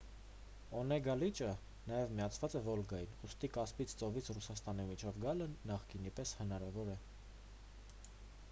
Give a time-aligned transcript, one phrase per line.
[0.77, 1.49] օնեգա լիճը
[1.89, 6.97] նաև միացած է վոլգային ուստի կասպից ծովից ռուսաստանի միջով գալը նախկինի պես հնարավոր է